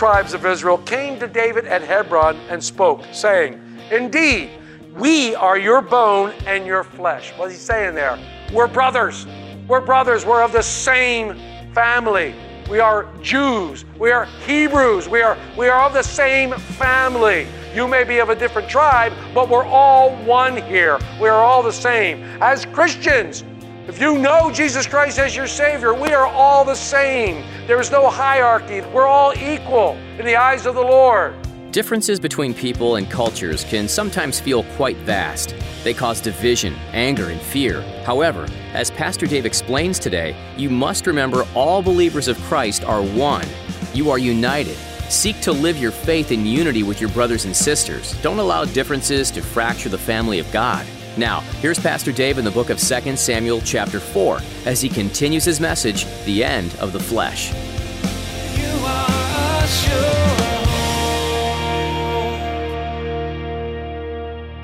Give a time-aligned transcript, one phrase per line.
[0.00, 4.48] Tribes of Israel came to David at Hebron and spoke, saying, Indeed,
[4.94, 7.34] we are your bone and your flesh.
[7.36, 8.18] What's he saying there?
[8.50, 9.26] We're brothers.
[9.68, 10.24] We're brothers.
[10.24, 11.38] We're of the same
[11.74, 12.34] family.
[12.70, 13.84] We are Jews.
[13.98, 15.06] We are Hebrews.
[15.06, 17.46] We are, we are of the same family.
[17.74, 20.98] You may be of a different tribe, but we're all one here.
[21.20, 22.22] We are all the same.
[22.40, 23.44] As Christians,
[23.88, 27.44] if you know Jesus Christ as your Savior, we are all the same.
[27.66, 28.82] There is no hierarchy.
[28.92, 31.34] We're all equal in the eyes of the Lord.
[31.72, 35.54] Differences between people and cultures can sometimes feel quite vast.
[35.84, 37.80] They cause division, anger, and fear.
[38.04, 43.46] However, as Pastor Dave explains today, you must remember all believers of Christ are one.
[43.94, 44.76] You are united.
[45.08, 48.20] Seek to live your faith in unity with your brothers and sisters.
[48.20, 50.86] Don't allow differences to fracture the family of God.
[51.16, 55.44] Now, here's Pastor Dave in the book of 2 Samuel chapter 4 as he continues
[55.44, 57.52] his message, The End of the Flesh.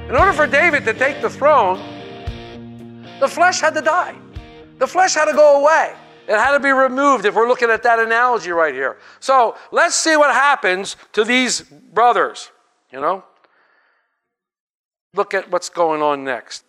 [0.09, 1.79] In order for David to take the throne,
[3.19, 4.15] the flesh had to die.
[4.79, 5.95] The flesh had to go away.
[6.29, 8.99] It had to be removed if we're looking at that analogy right here.
[9.19, 12.51] So let's see what happens to these brothers,
[12.93, 13.25] you know?
[15.15, 16.65] Look at what's going on next.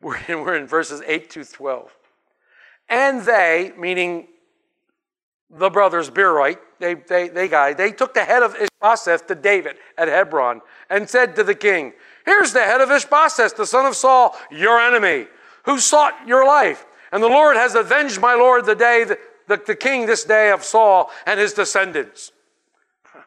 [0.00, 1.90] We're in, we're in verses 8 to 12.
[2.88, 4.28] And they, meaning
[5.50, 9.76] the brothers Beerite, they, they, they guy, they took the head of Ishbosheth to David
[9.96, 10.60] at Hebron
[10.90, 11.92] and said to the king,
[12.26, 15.26] Here's the head of Ishbosheth, the son of Saul, your enemy,
[15.64, 16.84] who sought your life.
[17.12, 20.50] And the Lord has avenged my Lord the day, the, the, the king this day
[20.50, 22.32] of Saul and his descendants.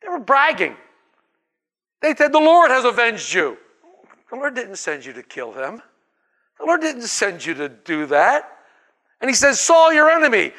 [0.00, 0.76] They were bragging.
[2.08, 3.58] They said, The Lord has avenged you.
[4.30, 5.82] The Lord didn't send you to kill him.
[6.58, 8.50] The Lord didn't send you to do that.
[9.20, 10.52] And he says, Saul, your enemy.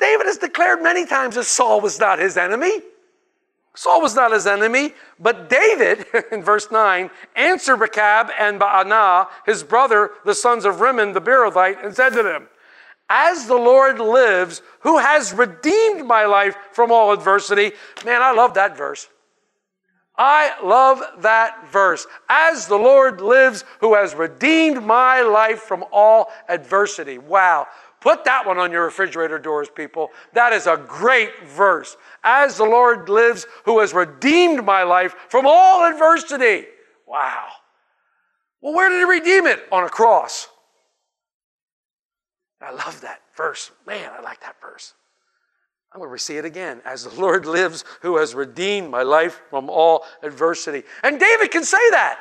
[0.00, 2.80] David has declared many times that Saul was not his enemy.
[3.76, 9.62] Saul was not his enemy, but David, in verse 9, answered Rechab and Baanah, his
[9.62, 12.48] brother, the sons of Rimmon the Beerothite, and said to them,
[13.08, 17.72] As the Lord lives, who has redeemed my life from all adversity.
[18.04, 19.08] Man, I love that verse.
[20.16, 22.06] I love that verse.
[22.28, 27.18] As the Lord lives, who has redeemed my life from all adversity.
[27.18, 27.66] Wow.
[28.00, 30.10] Put that one on your refrigerator doors, people.
[30.32, 31.96] That is a great verse.
[32.24, 36.66] As the Lord lives, who has redeemed my life from all adversity.
[37.06, 37.46] Wow.
[38.60, 39.66] Well, where did he redeem it?
[39.70, 40.48] On a cross.
[42.60, 43.70] I love that verse.
[43.86, 44.94] Man, I like that verse.
[45.94, 46.80] I'm going to see it again.
[46.84, 50.84] As the Lord lives, who has redeemed my life from all adversity.
[51.02, 52.18] And David can say that.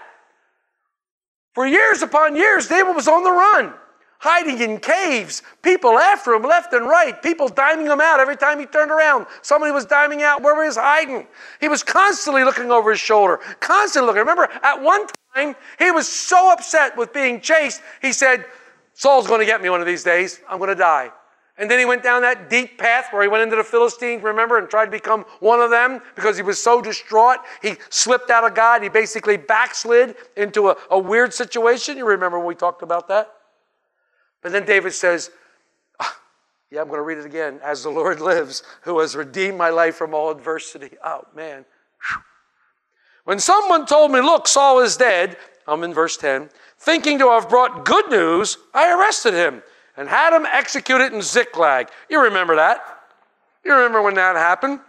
[1.54, 3.74] For years upon years, David was on the run,
[4.20, 8.60] hiding in caves, people after him left and right, people diming him out every time
[8.60, 9.26] he turned around.
[9.42, 11.28] Somebody was diming out where he was hiding.
[11.60, 14.22] He was constantly looking over his shoulder, constantly looking.
[14.22, 18.46] Remember, at one time, he was so upset with being chased, he said,
[18.94, 20.42] Saul's going to get me one of these days.
[20.50, 21.12] I'm going to die.
[21.62, 24.58] And then he went down that deep path where he went into the Philistines, remember,
[24.58, 27.38] and tried to become one of them because he was so distraught.
[27.62, 28.82] He slipped out of God.
[28.82, 32.00] He basically backslid into a, a weird situation.
[32.00, 33.32] You remember when we talked about that?
[34.42, 35.30] But then David says,
[36.00, 36.20] ah,
[36.72, 37.60] Yeah, I'm going to read it again.
[37.64, 40.90] As the Lord lives, who has redeemed my life from all adversity.
[41.06, 41.64] Oh, man.
[43.24, 47.50] When someone told me, Look, Saul is dead, I'm in verse 10, thinking to have
[47.50, 49.62] brought good news, I arrested him
[49.98, 51.90] and had him executed in Ziklag.
[52.10, 52.82] You remember that?
[53.64, 54.80] You remember when that happened?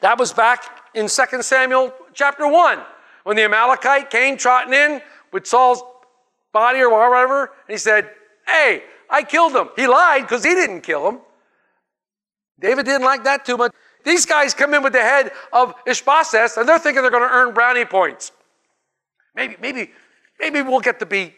[0.00, 0.64] That was back
[0.94, 2.78] in 2 Samuel chapter 1
[3.24, 5.00] when the Amalekite came trotting in
[5.32, 5.82] with Saul's
[6.52, 8.10] body or whatever, and he said,
[8.46, 9.68] Hey, I killed him.
[9.76, 11.18] He lied because he didn't kill him.
[12.58, 13.72] David didn't like that too much.
[14.04, 17.34] These guys come in with the head of Ishbosheth and they're thinking they're going to
[17.34, 18.32] earn brownie points.
[19.34, 19.90] Maybe, maybe,
[20.40, 21.34] maybe we'll get to be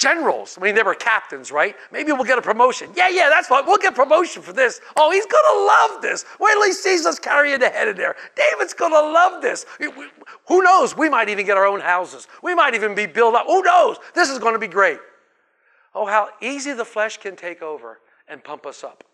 [0.00, 0.56] generals.
[0.58, 1.76] I mean, they were captains, right?
[1.92, 2.90] Maybe we'll get a promotion.
[2.96, 4.80] Yeah, yeah, that's what we'll get promotion for this.
[4.96, 6.24] Oh, he's gonna love this.
[6.40, 8.16] Wait till he sees us carrying the head in there.
[8.34, 9.66] David's gonna love this.
[10.48, 10.96] Who knows?
[10.96, 12.26] We might even get our own houses.
[12.42, 13.46] We might even be built up.
[13.46, 13.98] Who knows?
[14.14, 14.98] This is gonna be great.
[15.94, 19.04] Oh, how easy the flesh can take over and pump us up.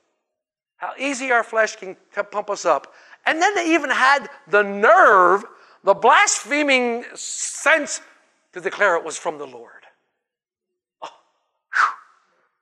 [0.77, 1.97] How easy our flesh can
[2.31, 2.95] pump us up.
[3.25, 5.45] And then they even had the nerve,
[5.83, 8.01] the blaspheming sense
[8.53, 9.76] to declare it was from the Lord.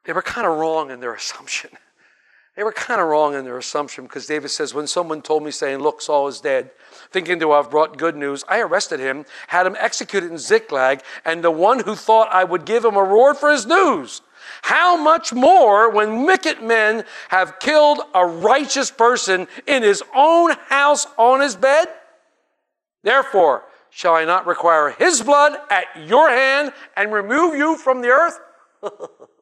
[0.04, 1.70] They were kind of wrong in their assumption.
[2.56, 5.50] They were kind of wrong in their assumption because David says, When someone told me,
[5.50, 6.70] saying, Look, Saul is dead,
[7.10, 11.42] thinking to have brought good news, I arrested him, had him executed in Ziklag, and
[11.42, 14.22] the one who thought I would give him a reward for his news.
[14.62, 21.08] How much more when wicked men have killed a righteous person in his own house
[21.16, 21.88] on his bed?
[23.02, 28.08] Therefore, shall I not require his blood at your hand and remove you from the
[28.08, 28.38] earth?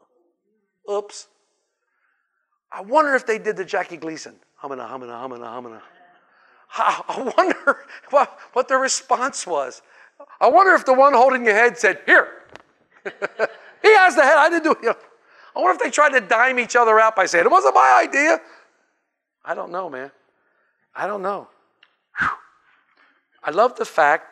[0.91, 1.29] Oops.
[2.73, 4.35] I wonder if they did the Jackie Gleason.
[4.61, 5.83] Humana, humana, humana, humana.
[6.75, 7.79] I wonder
[8.11, 9.83] what, what the response was.
[10.41, 12.29] I wonder if the one holding the head said, Here.
[13.05, 14.37] he has the head.
[14.37, 14.97] I didn't do it.
[15.55, 18.01] I wonder if they tried to dime each other out by saying, It wasn't my
[18.03, 18.41] idea.
[19.45, 20.11] I don't know, man.
[20.95, 21.49] I don't know.
[22.19, 22.29] Whew.
[23.43, 24.27] I love the fact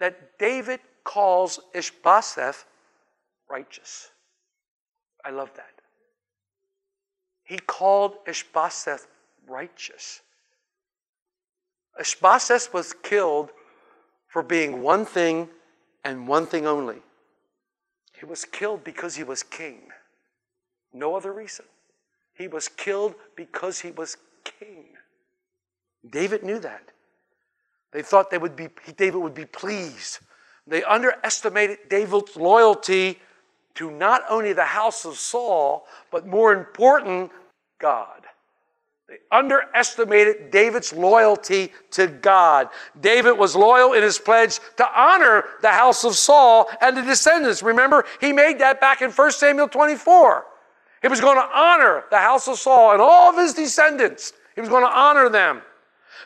[0.00, 2.66] that David calls Ishbosheth
[3.48, 4.10] righteous.
[5.24, 5.75] I love that.
[7.46, 9.06] He called Ishbosheth
[9.46, 10.20] righteous.
[11.98, 13.50] Ishbosheth was killed
[14.26, 15.48] for being one thing
[16.04, 17.02] and one thing only.
[18.18, 19.90] He was killed because he was king.
[20.92, 21.66] No other reason.
[22.34, 24.86] He was killed because he was king.
[26.08, 26.90] David knew that.
[27.92, 30.18] They thought they would be, David would be pleased.
[30.66, 33.20] They underestimated David's loyalty
[33.76, 37.30] to not only the house of Saul, but more important,
[37.78, 38.22] God.
[39.08, 42.68] They underestimated David's loyalty to God.
[43.00, 47.62] David was loyal in his pledge to honor the house of Saul and the descendants.
[47.62, 50.44] Remember, he made that back in 1 Samuel 24.
[51.02, 54.32] He was going to honor the house of Saul and all of his descendants.
[54.56, 55.62] He was going to honor them.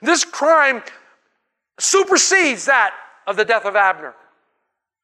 [0.00, 0.82] This crime
[1.79, 2.94] supersedes that
[3.26, 4.14] of the death of Abner.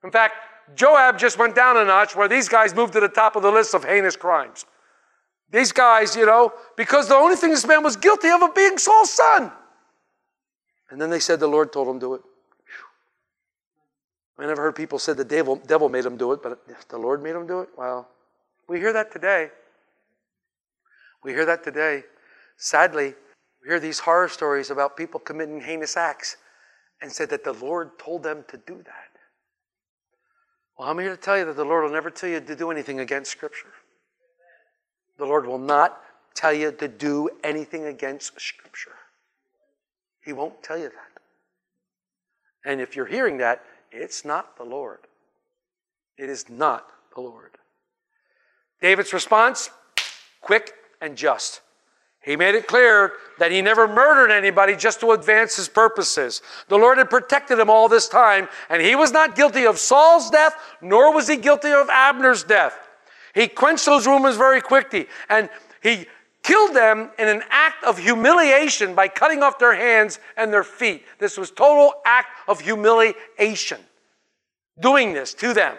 [0.03, 0.37] In fact,
[0.75, 3.51] Joab just went down a notch where these guys moved to the top of the
[3.51, 4.67] list of heinous crimes.
[5.51, 8.79] These guys, you know, because the only thing this man was guilty of was being
[8.79, 9.53] Saul's son.
[10.91, 12.23] And then they said the Lord told him to do it.
[14.37, 14.45] Whew.
[14.45, 16.99] I never heard people say the devil, devil made him do it, but if the
[16.99, 18.09] Lord made him do it, well,
[18.69, 19.51] we hear that today.
[21.23, 22.05] We hear that today.
[22.57, 23.15] Sadly,
[23.63, 26.37] we hear these horror stories about people committing heinous acts
[27.01, 29.16] and said that the Lord told them to do that.
[30.79, 32.71] Well, I'm here to tell you that the Lord will never tell you to do
[32.71, 33.73] anything against Scripture.
[35.19, 36.03] The Lord will not
[36.35, 38.93] tell you to do anything against Scripture.
[40.23, 41.23] He won't tell you that.
[42.65, 44.99] And if you're hearing that, it's not the Lord.
[46.19, 47.53] It is not the Lord.
[48.83, 49.71] David's response
[50.41, 51.63] quick and just.
[52.27, 56.43] He made it clear that he never murdered anybody just to advance his purposes.
[56.67, 60.29] The Lord had protected him all this time, and he was not guilty of Saul's
[60.29, 62.77] death, nor was he guilty of Abner's death.
[63.33, 65.49] He quenched those rumors very quickly, and
[65.81, 66.07] he
[66.43, 71.05] killed them in an act of humiliation by cutting off their hands and their feet.
[71.21, 73.79] This was total act of humiliation.
[74.81, 75.77] Doing this to them.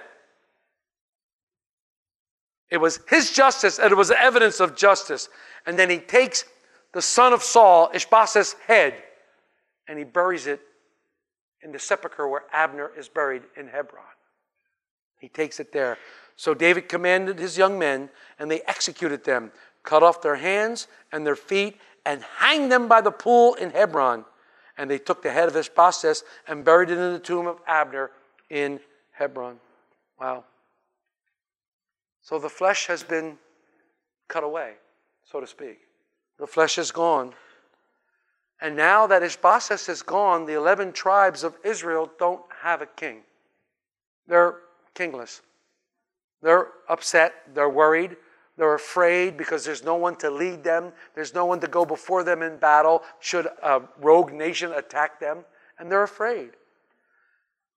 [2.69, 5.29] It was his justice, and it was evidence of justice.
[5.67, 6.45] And then he takes
[6.93, 8.95] the son of Saul, Ishbosheth's head,
[9.87, 10.61] and he buries it
[11.61, 14.03] in the sepulchre where Abner is buried in Hebron.
[15.19, 15.97] He takes it there.
[16.35, 18.09] So David commanded his young men,
[18.39, 19.51] and they executed them,
[19.83, 24.23] cut off their hands and their feet, and hanged them by the pool in Hebron.
[24.77, 28.11] And they took the head of Ishbosheth and buried it in the tomb of Abner
[28.49, 28.79] in
[29.11, 29.59] Hebron.
[30.19, 30.45] Wow.
[32.21, 33.37] So the flesh has been
[34.27, 34.73] cut away,
[35.29, 35.79] so to speak.
[36.39, 37.33] The flesh is gone.
[38.61, 43.21] And now that Ishbosheth is gone, the 11 tribes of Israel don't have a king.
[44.27, 44.55] They're
[44.95, 45.41] kingless.
[46.41, 47.33] They're upset.
[47.53, 48.15] They're worried.
[48.57, 50.91] They're afraid because there's no one to lead them.
[51.13, 55.45] There's no one to go before them in battle should a rogue nation attack them.
[55.77, 56.51] And they're afraid.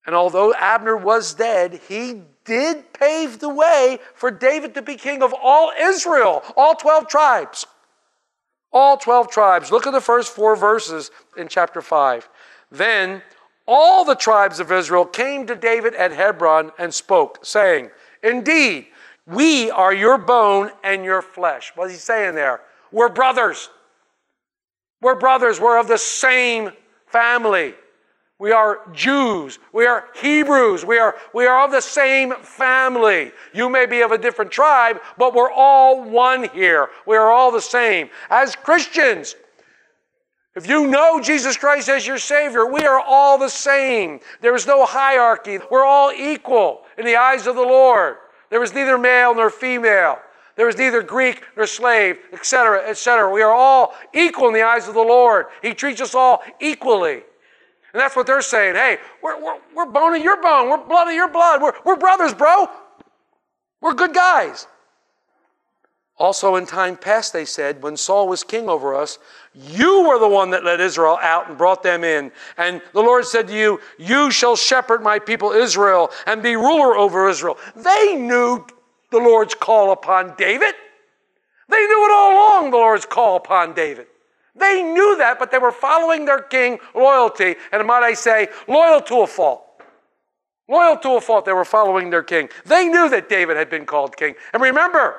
[0.07, 5.23] And although Abner was dead, he did pave the way for David to be king
[5.23, 7.67] of all Israel, all 12 tribes.
[8.73, 9.71] All 12 tribes.
[9.71, 12.29] Look at the first four verses in chapter 5.
[12.71, 13.23] Then
[13.67, 17.91] all the tribes of Israel came to David at Hebron and spoke, saying,
[18.23, 18.87] Indeed,
[19.27, 21.73] We are your bone and your flesh.
[21.75, 22.61] What's he saying there?
[22.93, 23.71] We're brothers.
[25.01, 25.61] We're brothers.
[25.61, 26.71] We're of the same
[27.07, 27.75] family.
[28.41, 29.59] We are Jews.
[29.71, 30.83] We are Hebrews.
[30.83, 33.33] We are, we are of the same family.
[33.53, 36.89] You may be of a different tribe, but we're all one here.
[37.07, 38.09] We are all the same.
[38.31, 39.37] As Christians,
[40.57, 44.21] if you know Jesus Christ as your Savior, we are all the same.
[44.41, 45.59] There is no hierarchy.
[45.71, 48.17] We're all equal in the eyes of the Lord.
[48.49, 50.19] There is neither male nor female.
[50.57, 53.31] There is neither Greek nor slave, etc., etc.
[53.31, 55.47] We are all equal in the eyes of the Lord.
[55.61, 57.23] He treats us all equally.
[57.93, 58.77] And that's what they're saying.
[58.77, 60.69] Hey, we're, we're, we're bone of your bone.
[60.69, 61.61] We're blood of your blood.
[61.61, 62.69] We're, we're brothers, bro.
[63.81, 64.67] We're good guys.
[66.21, 69.19] Also, in time past, they said, when Saul was king over us,
[69.55, 72.31] you were the one that led Israel out and brought them in.
[72.59, 76.95] And the Lord said to you, You shall shepherd my people Israel and be ruler
[76.95, 77.57] over Israel.
[77.75, 78.67] They knew
[79.11, 80.75] the Lord's call upon David.
[81.71, 84.07] They knew it all along, the Lord's call upon David.
[84.61, 89.01] They knew that, but they were following their king loyalty, and might I say, loyal
[89.03, 89.65] to a fault.
[90.69, 92.49] Loyal to a fault, they were following their king.
[92.65, 94.35] They knew that David had been called king.
[94.53, 95.17] And remember,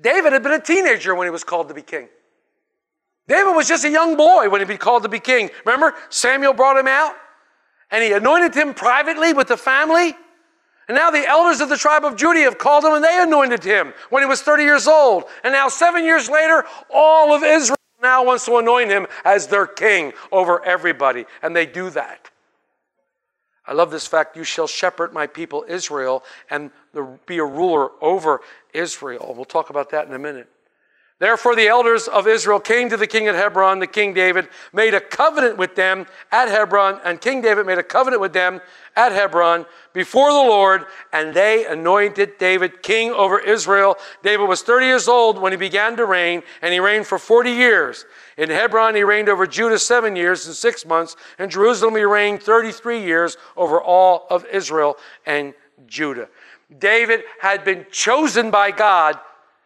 [0.00, 2.08] David had been a teenager when he was called to be king.
[3.28, 5.50] David was just a young boy when he'd be called to be king.
[5.64, 7.14] Remember, Samuel brought him out
[7.90, 10.14] and he anointed him privately with the family.
[10.88, 13.62] And now the elders of the tribe of Judah have called him and they anointed
[13.62, 15.24] him when he was 30 years old.
[15.44, 19.66] And now, seven years later, all of Israel now wants to anoint him as their
[19.66, 21.26] king over everybody.
[21.42, 22.30] And they do that.
[23.66, 26.70] I love this fact you shall shepherd my people Israel and
[27.26, 28.40] be a ruler over
[28.72, 29.32] Israel.
[29.36, 30.48] We'll talk about that in a minute.
[31.20, 34.94] Therefore, the elders of Israel came to the king at Hebron, the king David, made
[34.94, 38.62] a covenant with them at Hebron, and King David made a covenant with them
[38.96, 43.98] at Hebron before the Lord, and they anointed David king over Israel.
[44.22, 47.50] David was 30 years old when he began to reign, and he reigned for 40
[47.50, 48.06] years.
[48.38, 51.16] In Hebron, he reigned over Judah seven years and six months.
[51.38, 54.96] In Jerusalem, he reigned 33 years over all of Israel
[55.26, 55.52] and
[55.86, 56.30] Judah.
[56.78, 59.18] David had been chosen by God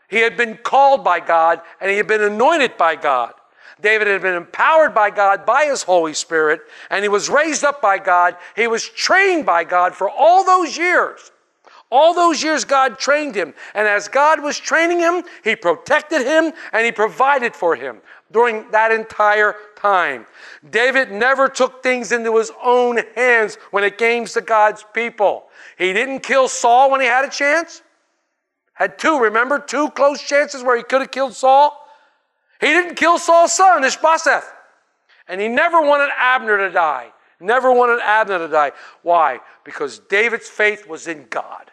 [0.09, 3.35] he had been called by God and he had been anointed by God.
[3.81, 7.83] David had been empowered by God by his Holy Spirit and he was raised up
[7.83, 8.37] by God.
[8.57, 11.33] He was trained by God for all those years.
[11.91, 13.55] All those years, God trained him.
[13.73, 18.01] And as God was training him, He protected him and He provided for him
[18.33, 20.27] during that entire time.
[20.69, 25.45] David never took things into his own hands when it came to God's people.
[25.79, 27.83] He didn't kill Saul when he had a chance.
[28.75, 29.59] Had two, remember?
[29.59, 31.81] Two close chances where he could have killed Saul.
[32.61, 34.53] He didn't kill Saul's son, Ishbosheth.
[35.29, 37.13] And he never wanted Abner to die.
[37.41, 38.73] Never wanted Abner to die.
[39.03, 39.41] Why?
[39.65, 41.71] Because David's faith was in God.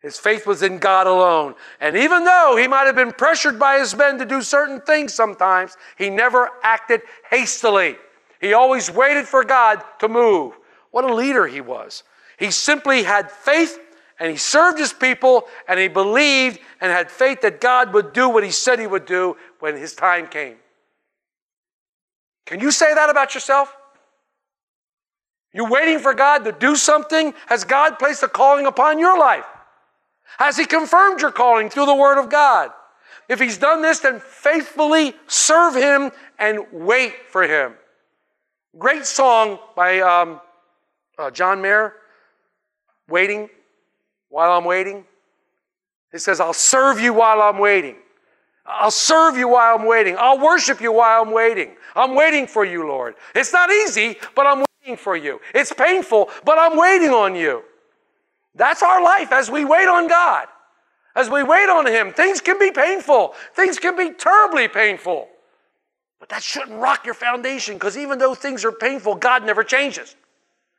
[0.00, 1.54] His faith was in God alone.
[1.80, 5.14] And even though he might have been pressured by his men to do certain things
[5.14, 7.96] sometimes, he never acted hastily.
[8.40, 10.58] He always waited for God to move.
[10.90, 12.02] What a leader he was.
[12.38, 13.78] He simply had faith
[14.18, 18.28] and he served his people and he believed and had faith that God would do
[18.28, 20.56] what he said he would do when his time came.
[22.46, 23.74] Can you say that about yourself?
[25.52, 27.32] You're waiting for God to do something?
[27.46, 29.46] Has God placed a calling upon your life?
[30.38, 32.70] Has he confirmed your calling through the word of God?
[33.28, 37.74] If he's done this, then faithfully serve him and wait for him.
[38.78, 40.40] Great song by um,
[41.18, 41.94] uh, John Mayer,
[43.08, 43.50] Waiting
[44.34, 45.04] while I'm waiting?
[46.10, 47.94] He says, I'll serve you while I'm waiting.
[48.66, 50.16] I'll serve you while I'm waiting.
[50.18, 51.76] I'll worship you while I'm waiting.
[51.94, 53.14] I'm waiting for you, Lord.
[53.36, 55.40] It's not easy, but I'm waiting for you.
[55.54, 57.62] It's painful, but I'm waiting on you.
[58.56, 60.48] That's our life as we wait on God.
[61.14, 63.36] As we wait on Him, things can be painful.
[63.54, 65.28] Things can be terribly painful.
[66.18, 70.16] But that shouldn't rock your foundation because even though things are painful, God never changes.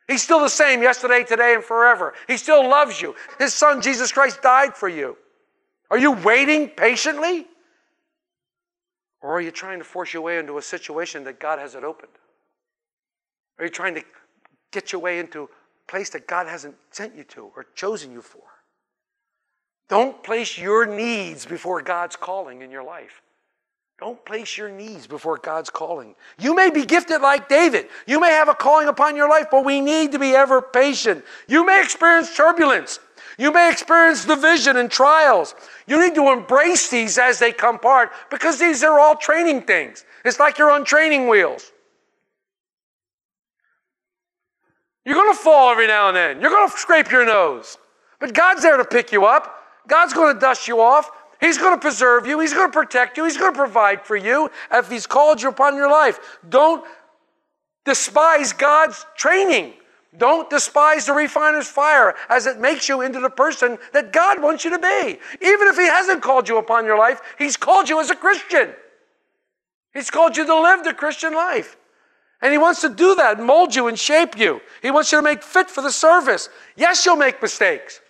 [0.07, 2.13] He's still the same yesterday, today, and forever.
[2.27, 3.15] He still loves you.
[3.39, 5.17] His son, Jesus Christ, died for you.
[5.89, 7.47] Are you waiting patiently?
[9.21, 12.11] Or are you trying to force your way into a situation that God hasn't opened?
[13.57, 14.03] Are you trying to
[14.71, 15.47] get your way into a
[15.87, 18.43] place that God hasn't sent you to or chosen you for?
[19.87, 23.21] Don't place your needs before God's calling in your life.
[23.97, 26.15] Don't place your knees before God's calling.
[26.37, 27.87] You may be gifted like David.
[28.05, 31.23] You may have a calling upon your life, but we need to be ever patient.
[31.47, 32.99] You may experience turbulence.
[33.37, 35.55] You may experience division and trials.
[35.87, 40.03] You need to embrace these as they come part because these are all training things.
[40.25, 41.71] It's like you're on training wheels.
[45.05, 46.41] You're going to fall every now and then.
[46.41, 47.77] You're going to scrape your nose.
[48.19, 49.53] But God's there to pick you up.
[49.87, 51.11] God's going to dust you off.
[51.41, 52.39] He's going to preserve you.
[52.39, 53.25] He's going to protect you.
[53.25, 56.39] He's going to provide for you if He's called you upon your life.
[56.47, 56.85] Don't
[57.83, 59.73] despise God's training.
[60.17, 64.63] Don't despise the refiner's fire as it makes you into the person that God wants
[64.63, 65.19] you to be.
[65.45, 68.73] Even if He hasn't called you upon your life, He's called you as a Christian.
[69.93, 71.77] He's called you to live the Christian life.
[72.41, 74.61] And He wants to do that, mold you and shape you.
[74.81, 76.49] He wants you to make fit for the service.
[76.75, 78.01] Yes, you'll make mistakes.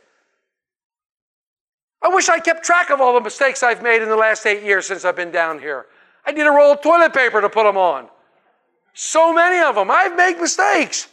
[2.02, 4.64] I wish I kept track of all the mistakes I've made in the last eight
[4.64, 5.86] years since I've been down here.
[6.25, 8.08] I need a roll of toilet paper to put them on.
[8.94, 9.92] So many of them.
[9.92, 11.08] I've made mistakes.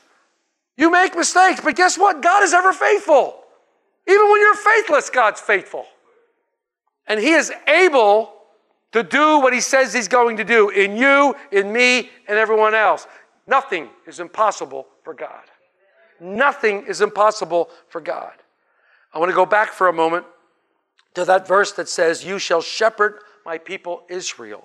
[0.77, 2.23] You make mistakes, but guess what?
[2.23, 3.43] God is ever faithful.
[4.09, 5.87] Even when you're faithless, God's faithful.
[7.07, 8.33] And He is able
[8.93, 12.75] to do what He says He's going to do in you, in me, and everyone
[12.75, 13.07] else.
[13.47, 15.43] Nothing is impossible for God.
[16.21, 18.33] Nothing is impossible for God.
[19.12, 20.25] I want to go back for a moment
[21.14, 24.64] to that verse that says, You shall shepherd my people Israel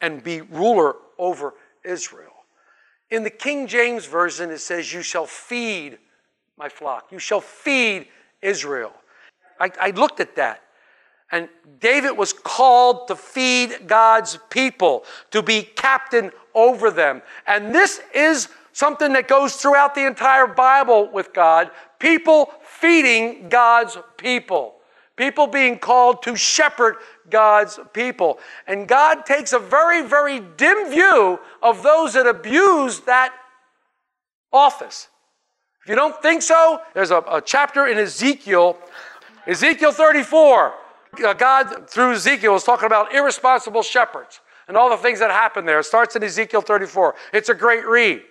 [0.00, 2.32] and be ruler over Israel.
[3.10, 5.98] In the King James Version, it says, You shall feed
[6.56, 7.10] my flock.
[7.10, 8.08] You shall feed
[8.42, 8.92] Israel.
[9.58, 10.62] I, I looked at that.
[11.30, 11.48] And
[11.80, 17.22] David was called to feed God's people, to be captain over them.
[17.46, 23.98] And this is something that goes throughout the entire Bible with God people feeding God's
[24.16, 24.76] people,
[25.18, 26.96] people being called to shepherd
[27.28, 28.38] God's people.
[28.66, 33.34] And God takes a very, very dim view of those that abuse that
[34.52, 35.08] office.
[35.82, 38.78] If you don't think so, there's a, a chapter in Ezekiel,
[39.46, 40.74] Ezekiel 34.
[41.24, 45.64] Uh, God, through Ezekiel, is talking about irresponsible shepherds and all the things that happen
[45.64, 45.80] there.
[45.80, 47.14] It starts in Ezekiel 34.
[47.32, 48.22] It's a great read.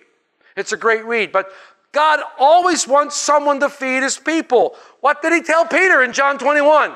[0.56, 1.32] It's a great read.
[1.32, 1.50] But
[1.92, 4.76] God always wants someone to feed his people.
[5.00, 6.92] What did he tell Peter in John 21?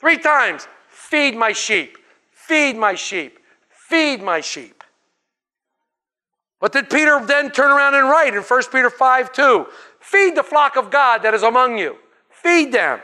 [0.00, 0.66] Three times
[1.06, 1.98] Feed my sheep,
[2.32, 4.82] feed my sheep, feed my sheep.
[6.58, 9.66] What did Peter then turn around and write in 1 Peter 5 2?
[10.00, 11.96] Feed the flock of God that is among you.
[12.28, 13.00] Feed them.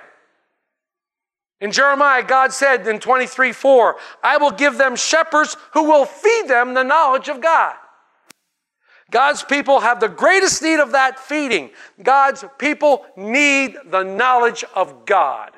[1.60, 6.48] In Jeremiah, God said in 23 4, I will give them shepherds who will feed
[6.48, 7.76] them the knowledge of God.
[9.12, 11.70] God's people have the greatest need of that feeding.
[12.02, 15.52] God's people need the knowledge of God.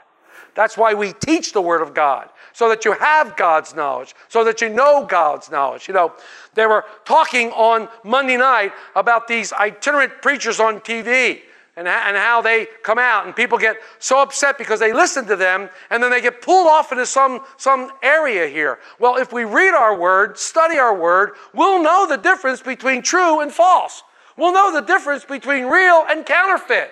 [0.54, 4.44] That's why we teach the Word of God, so that you have God's knowledge, so
[4.44, 5.88] that you know God's knowledge.
[5.88, 6.12] You know,
[6.54, 11.40] they were talking on Monday night about these itinerant preachers on TV
[11.76, 15.36] and, and how they come out, and people get so upset because they listen to
[15.36, 18.78] them, and then they get pulled off into some, some area here.
[19.00, 23.40] Well, if we read our Word, study our Word, we'll know the difference between true
[23.40, 24.02] and false.
[24.36, 26.90] We'll know the difference between real and counterfeit.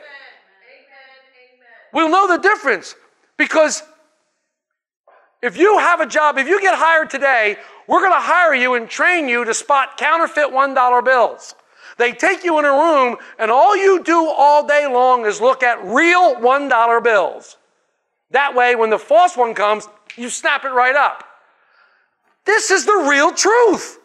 [1.92, 2.94] We'll know the difference.
[3.36, 3.82] Because
[5.42, 8.74] if you have a job, if you get hired today, we're going to hire you
[8.74, 11.54] and train you to spot counterfeit $1 bills.
[11.98, 15.62] They take you in a room, and all you do all day long is look
[15.62, 17.56] at real $1 bills.
[18.30, 21.24] That way, when the false one comes, you snap it right up.
[22.44, 23.98] This is the real truth.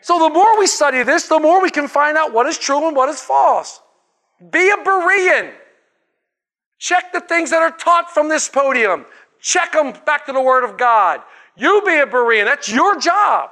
[0.00, 2.86] So, the more we study this, the more we can find out what is true
[2.86, 3.80] and what is false.
[4.50, 5.52] Be a Berean.
[6.78, 9.06] Check the things that are taught from this podium.
[9.40, 11.20] Check them back to the Word of God.
[11.56, 12.44] You be a Berean.
[12.44, 13.50] That's your job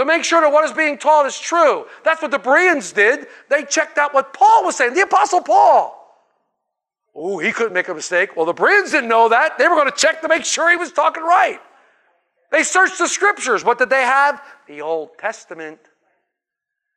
[0.00, 1.84] to make sure that what is being taught is true.
[2.04, 3.26] That's what the Bereans did.
[3.50, 5.94] They checked out what Paul was saying, the Apostle Paul.
[7.14, 8.34] Oh, he couldn't make a mistake.
[8.34, 9.58] Well, the Bereans didn't know that.
[9.58, 11.60] They were going to check to make sure he was talking right.
[12.50, 13.62] They searched the scriptures.
[13.62, 14.42] What did they have?
[14.66, 15.78] The Old Testament.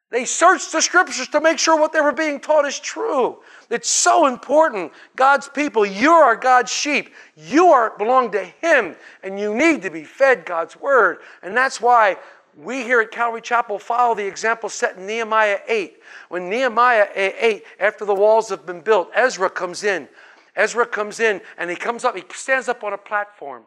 [0.09, 3.39] They searched the scriptures to make sure what they were being taught is true.
[3.69, 4.93] It's so important.
[5.17, 7.13] God's people, you are God's sheep.
[7.35, 11.17] You are belong to Him, and you need to be fed God's word.
[11.41, 12.17] And that's why
[12.57, 15.97] we here at Calvary Chapel follow the example set in Nehemiah 8.
[16.29, 20.07] When Nehemiah 8, after the walls have been built, Ezra comes in.
[20.55, 23.63] Ezra comes in and he comes up, he stands up on a platform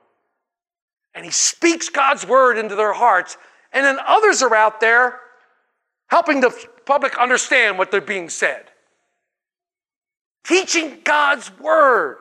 [1.14, 3.36] and he speaks God's word into their hearts.
[3.72, 5.18] And then others are out there
[6.08, 8.66] helping the public understand what they're being said.
[10.44, 12.18] Teaching God's word.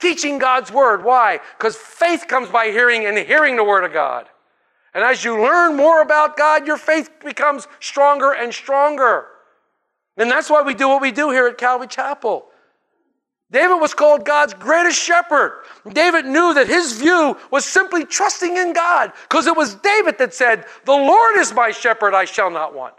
[0.00, 1.04] Teaching God's word.
[1.04, 1.40] Why?
[1.56, 4.28] Because faith comes by hearing and hearing the word of God.
[4.98, 9.26] And as you learn more about God, your faith becomes stronger and stronger.
[10.16, 12.46] And that's why we do what we do here at Calvary Chapel.
[13.48, 15.62] David was called God's greatest shepherd.
[15.88, 20.34] David knew that his view was simply trusting in God because it was David that
[20.34, 22.94] said, The Lord is my shepherd, I shall not want.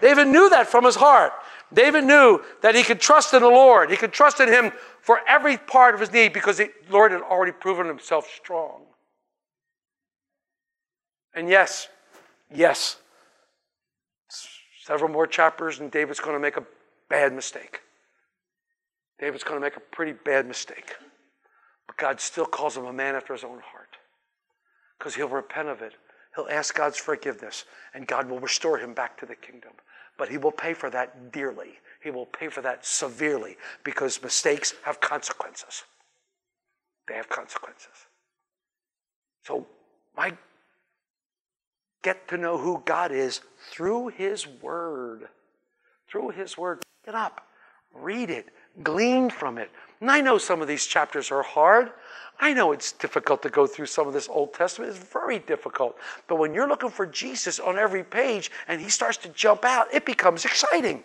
[0.00, 1.32] David knew that from his heart.
[1.72, 3.88] David knew that he could trust in the Lord.
[3.88, 7.22] He could trust in him for every part of his need because the Lord had
[7.22, 8.80] already proven himself strong.
[11.34, 11.88] And yes,
[12.54, 12.96] yes,
[14.84, 16.64] several more chapters, and David's going to make a
[17.08, 17.80] bad mistake.
[19.18, 20.94] David's going to make a pretty bad mistake.
[21.86, 23.96] But God still calls him a man after his own heart
[24.98, 25.94] because he'll repent of it.
[26.34, 29.72] He'll ask God's forgiveness, and God will restore him back to the kingdom.
[30.18, 31.78] But he will pay for that dearly.
[32.02, 35.84] He will pay for that severely because mistakes have consequences.
[37.06, 38.06] They have consequences.
[39.42, 39.66] So,
[40.16, 40.36] my
[42.04, 43.40] get to know who God is
[43.70, 45.28] through His Word.
[46.08, 46.82] Through His Word.
[47.04, 47.46] Get up,
[47.92, 48.50] read it,
[48.82, 49.70] glean from it.
[50.00, 51.90] And I know some of these chapters are hard.
[52.40, 54.90] I know it's difficult to go through some of this Old Testament.
[54.94, 55.96] It's very difficult.
[56.28, 59.92] But when you're looking for Jesus on every page and he starts to jump out,
[59.92, 61.02] it becomes exciting.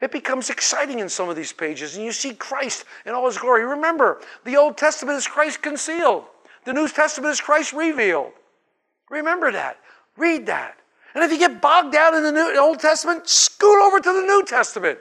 [0.00, 3.38] It becomes exciting in some of these pages, and you see Christ in all his
[3.38, 3.64] glory.
[3.64, 6.24] Remember, the Old Testament is Christ concealed,
[6.64, 8.32] the New Testament is Christ revealed.
[9.08, 9.78] Remember that.
[10.16, 10.76] Read that.
[11.14, 14.22] And if you get bogged down in the New, Old Testament, scoot over to the
[14.22, 14.98] New Testament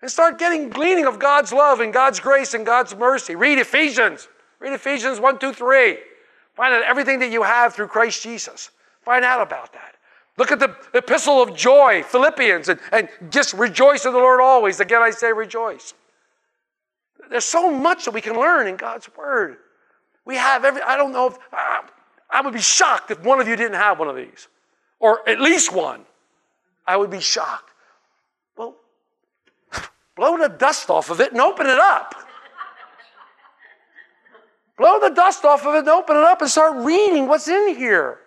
[0.00, 3.34] and start getting gleaning of God's love and God's grace and God's mercy.
[3.34, 4.28] Read Ephesians.
[4.58, 5.98] Read Ephesians 1, 2, 3.
[6.54, 8.70] Find out everything that you have through Christ Jesus.
[9.04, 9.96] Find out about that.
[10.38, 14.80] Look at the epistle of joy, Philippians, and, and just rejoice in the Lord always.
[14.80, 15.92] Again, I say rejoice.
[17.30, 19.58] There's so much that we can learn in God's Word.
[20.24, 21.38] We have every, I don't know if,
[22.32, 24.48] I, would be shocked if one of you didn't have one of these,
[24.98, 26.04] or at least one.
[26.86, 27.70] I would be shocked.
[28.56, 28.76] Well,
[30.16, 32.14] blow the dust off of it and open it up.
[34.76, 37.76] blow the dust off of it and open it up and start reading what's in
[37.76, 38.18] here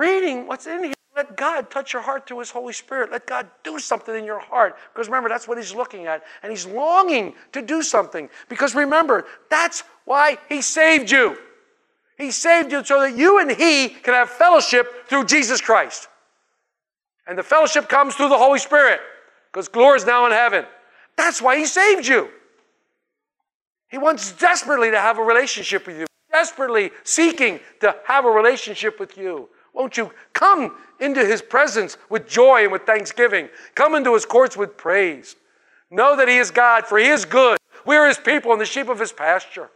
[0.00, 0.94] reading what's in here.
[1.14, 3.10] Let God touch your heart through His Holy Spirit.
[3.10, 4.76] Let God do something in your heart.
[4.94, 6.24] Because remember, that's what He's looking at.
[6.42, 8.30] And He's longing to do something.
[8.48, 11.36] Because remember, that's why He saved you.
[12.20, 16.08] He saved you so that you and He can have fellowship through Jesus Christ.
[17.26, 19.00] And the fellowship comes through the Holy Spirit.
[19.52, 20.64] Because glory is now in heaven.
[21.16, 22.28] That's why He saved you.
[23.88, 29.00] He wants desperately to have a relationship with you, desperately seeking to have a relationship
[29.00, 29.48] with you.
[29.72, 33.48] Won't you come into his presence with joy and with thanksgiving?
[33.74, 35.36] Come into his courts with praise.
[35.90, 37.58] Know that he is God, for he is good.
[37.86, 39.70] We are his people and the sheep of his pasture.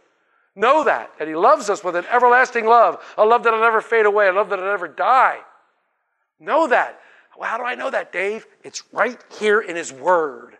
[0.55, 4.05] Know that, that he loves us with an everlasting love, a love that'll never fade
[4.05, 5.39] away, a love that'll never die.
[6.39, 6.99] Know that.
[7.37, 8.45] Well, how do I know that, Dave?
[8.63, 10.57] It's right here in his word.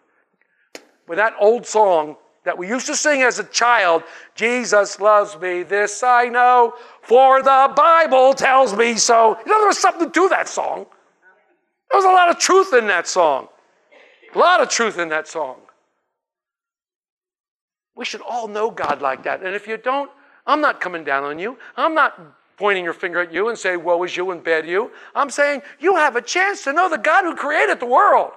[1.07, 4.03] With that old song, that we used to sing as a child
[4.35, 9.37] Jesus loves me, this I know, for the Bible tells me so.
[9.45, 10.85] You know, there was something to that song.
[11.91, 13.47] There was a lot of truth in that song.
[14.33, 15.57] A lot of truth in that song.
[17.95, 19.41] We should all know God like that.
[19.43, 20.11] And if you don't,
[20.45, 21.57] I'm not coming down on you.
[21.75, 22.19] I'm not
[22.57, 24.91] pointing your finger at you and say, woe is you and bad you.
[25.13, 28.31] I'm saying you have a chance to know the God who created the world.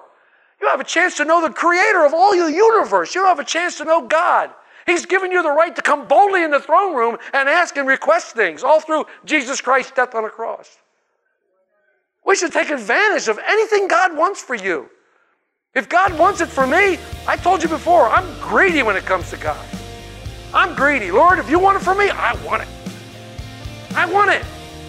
[0.61, 3.15] You have a chance to know the creator of all the universe.
[3.15, 4.51] You have a chance to know God.
[4.85, 7.87] He's given you the right to come boldly in the throne room and ask and
[7.87, 10.77] request things, all through Jesus Christ's death on the cross.
[12.25, 14.89] We should take advantage of anything God wants for you.
[15.75, 19.29] If God wants it for me, I told you before, I'm greedy when it comes
[19.29, 19.63] to God.
[20.51, 21.11] I'm greedy.
[21.11, 22.67] Lord, if you want it for me, I want it.
[23.93, 24.43] I want it.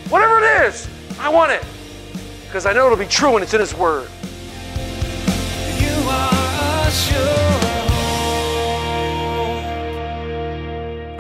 [0.09, 0.89] Whatever it is,
[1.19, 1.63] I want it.
[2.47, 4.09] Because I know it'll be true when it's in His Word.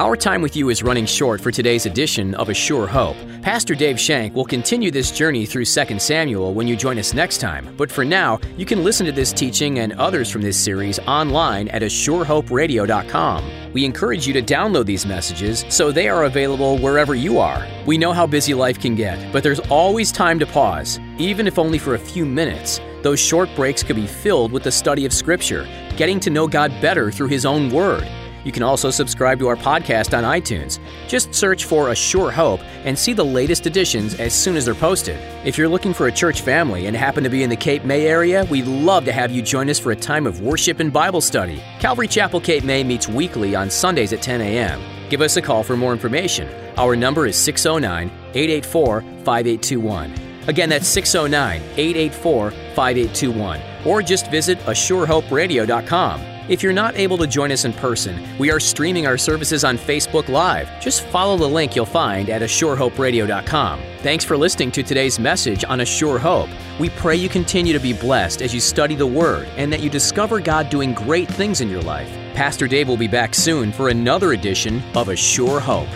[0.00, 3.18] Our time with you is running short for today's edition of A Sure Hope.
[3.42, 7.36] Pastor Dave Shank will continue this journey through 2 Samuel when you join us next
[7.36, 7.76] time.
[7.76, 11.68] But for now, you can listen to this teaching and others from this series online
[11.68, 13.72] at ASureHopeRadio.com.
[13.74, 17.68] We encourage you to download these messages so they are available wherever you are.
[17.84, 21.58] We know how busy life can get, but there's always time to pause, even if
[21.58, 22.80] only for a few minutes.
[23.02, 26.70] Those short breaks could be filled with the study of Scripture, getting to know God
[26.80, 28.08] better through His own Word.
[28.44, 30.79] You can also subscribe to our podcast on iTunes.
[31.09, 34.74] Just search for A Sure Hope and see the latest editions as soon as they're
[34.74, 35.18] posted.
[35.44, 38.07] If you're looking for a church family and happen to be in the Cape May
[38.07, 41.20] area, we'd love to have you join us for a time of worship and Bible
[41.20, 41.62] study.
[41.79, 44.81] Calvary Chapel Cape May meets weekly on Sundays at 10 a.m.
[45.11, 46.48] Give us a call for more information.
[46.79, 50.14] Our number is 609 884 5821.
[50.48, 53.61] Again, that's 609 884 5821.
[53.85, 56.39] Or just visit ASureHopeRadio.com.
[56.50, 59.78] If you're not able to join us in person, we are streaming our services on
[59.78, 60.68] Facebook Live.
[60.80, 63.80] Just follow the link you'll find at ASureHopeRadio.com.
[63.98, 66.50] Thanks for listening to today's message on A Sure Hope.
[66.80, 69.88] We pray you continue to be blessed as you study the Word and that you
[69.88, 72.10] discover God doing great things in your life.
[72.34, 75.86] Pastor Dave will be back soon for another edition of A Sure Hope.